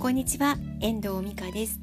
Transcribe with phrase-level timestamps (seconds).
[0.00, 1.78] こんにちは遠藤美香です。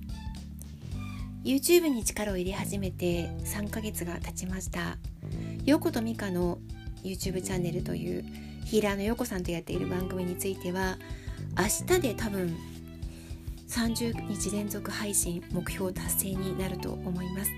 [1.44, 4.98] YouTube に力を入れ始めて3ヶ月が経ちました。
[5.66, 6.58] ようこと美香の
[7.04, 8.26] YouTube チャンネルという
[8.66, 10.98] ヒーラーのようこさんとやっている番組については
[11.60, 12.58] 明日で多分
[13.70, 17.52] 30日連続配信目標達成になると思います。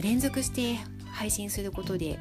[0.00, 0.76] 連続して
[1.10, 2.20] 配信することで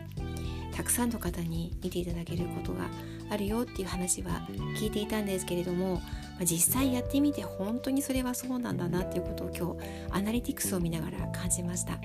[0.72, 2.86] たくさんの方に見ていただけることが
[3.30, 6.02] あるよっていう話は聞いていたんですけれども
[6.42, 12.00] 実際やってみて本当にそれはそうなんだなっていうことを今日アナリティクスを見ながら感じました。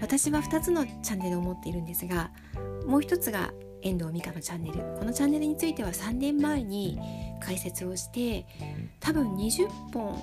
[0.00, 2.30] 私は2つのチャンネルを持っているんですが
[2.86, 3.52] もう一つが
[3.82, 4.78] 遠藤美香のチャンネル。
[4.98, 6.98] このチャンネルについては3年前に
[7.40, 8.46] 解説をして
[9.00, 10.18] 多分20本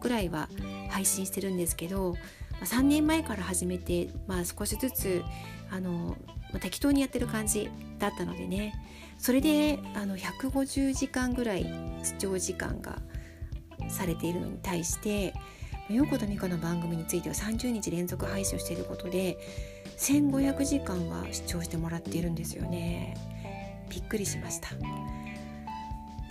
[0.00, 0.48] ぐらいは
[0.88, 2.14] 配信してるんですけど
[2.62, 5.22] 3年前から始めて、まあ、少しずつ
[5.70, 6.16] あの
[6.52, 8.74] まあ、適当にやってる感じだったのでね。
[9.18, 11.66] それであの150時間ぐらい
[12.02, 12.98] 視聴時間が
[13.88, 15.34] されているのに対して
[15.90, 19.36] 陽子と美香の番組については30日連続配信をしていることで
[19.98, 23.14] 1500時間は視聴してもらっているんですよね。
[23.90, 24.68] びっくりしました。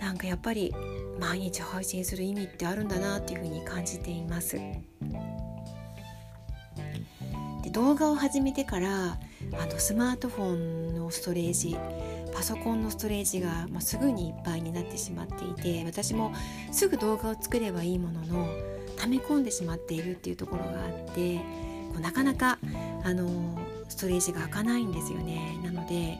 [0.00, 0.74] なんかやっぱり
[1.20, 4.56] 毎日配信する意味ってあるんだなっていうふうに感じています。
[7.62, 9.20] で動画を始めてから
[9.58, 11.76] あのスマートフォンのストレージ
[12.32, 16.32] パソコンのストレージが、まあ、すぐにいっぱいになってしまっていて私も
[16.70, 18.48] すぐ動画を作ればいいものの
[18.96, 22.58] 溜め込んでしまっているっていうところがあってこうなかなか
[23.02, 25.58] あのストレージが開かないんですよね。
[25.64, 26.18] なので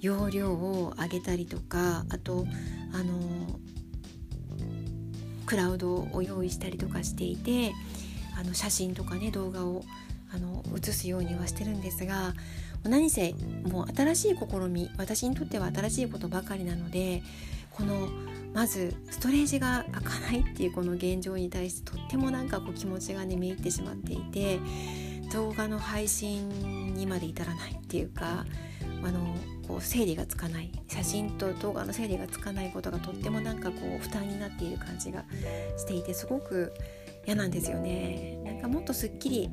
[0.00, 2.46] 容量を上げたりとかあと
[2.92, 3.60] あの
[5.46, 7.72] クラウドを用意したりとかしていて
[8.38, 9.84] あの写真とかね動画を
[10.32, 12.34] あの映すようにはしてるんですが
[12.84, 17.22] 何せもう新しい試み私にとっては新しいことばかりなので
[17.70, 18.08] この
[18.54, 24.60] まずストレージが開かないっていうこの現状に対してとってもなんかこう気持ちがねめいってしまっていて
[25.32, 28.46] 動画の配信にまで至らないっていうか
[29.04, 29.36] あの
[29.68, 35.24] こう整理がつかない写真と動画の整理がつかないことがとってもなんかこう負担になっている感じが
[35.76, 36.72] していてすごく
[37.26, 39.50] 嫌なんですよねなんかもっとすっきり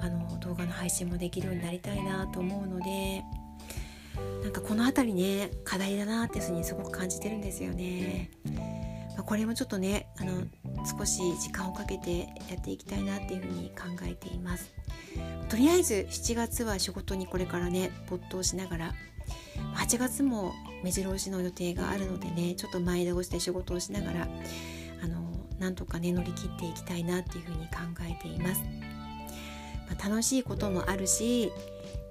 [0.00, 3.22] あの動画の配信もできるようになりたいなと思うので
[4.42, 8.30] なんかこの辺りね課題だなっていうふうにすごく感じてるんですよね。
[9.16, 10.44] まあ、これもちょっとねあの
[10.98, 14.72] 少し時間をかけてやっていきたいなっていうふうに考えています。
[15.48, 18.94] とりあえず7月は仕事にこれからね没頭しながら
[19.74, 20.52] 8月も
[20.84, 24.28] 目白押しの予定があるのでねちょっと前倒して仕事をしながら
[25.02, 25.27] あの
[25.58, 28.62] なんとかね乗り切っていきたいなっていうふうに考えています。
[29.88, 31.50] まあ、楽しいこともあるし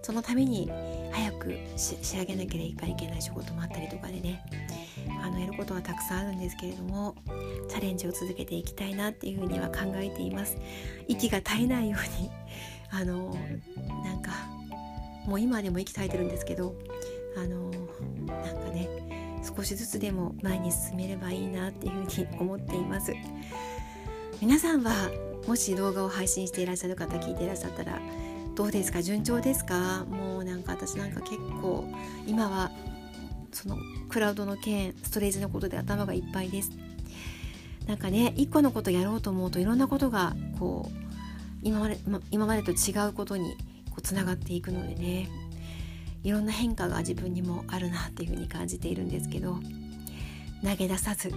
[0.02, 0.72] そのために
[1.12, 4.44] 早く仕上げなければいけない仕事もあったりとかでね
[5.22, 7.16] あのやることはたくさんあるんですけれども
[7.70, 10.58] チャレンジを続けていきたいなっていうふうには考えています
[11.08, 12.32] 息が絶えないように
[12.90, 13.36] あの
[14.04, 14.32] なんか
[15.26, 16.74] もう今でも息絶えてるんですけど
[17.38, 17.70] あの
[19.56, 23.14] 少しずつでも前に進めればいいなっていうふうに思っています。
[24.42, 24.92] 皆さんは
[25.48, 28.00] もし動画を配信していらっしゃる方聞いていらっしゃったら
[28.56, 29.02] どうですか？
[29.02, 30.06] 順調ですか？
[30.06, 31.86] もうなんか私なんか結構
[32.28, 32.72] 今は
[33.52, 33.78] その
[34.10, 36.72] クラウドの件ストレージのことで頭がいっぱいです。
[37.88, 40.96] なんかね一個のことやろうと思うといろんなことがこう
[41.64, 41.98] 今まで
[42.30, 43.56] 今までと違うことに
[43.90, 45.30] こうつながっていくのでね。
[46.24, 49.60] いろんな変化が自分にもあるなっていうふうに感じているんですけど
[50.64, 51.30] 投げ出さず、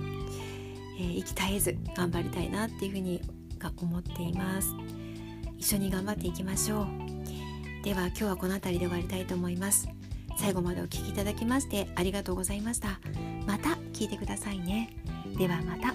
[0.99, 3.21] えー、息絶えず頑張りたいなっていうふうに
[3.59, 4.75] が思っています。
[5.59, 6.87] 一緒に頑張っていきましょう。
[7.85, 9.89] では今日はこの辺りで終わりたいと思います。
[10.39, 12.99] 最後までお聴きいただきましてありがとうございました。
[13.47, 14.97] また聞いてくださいね。
[15.37, 15.95] ではまた。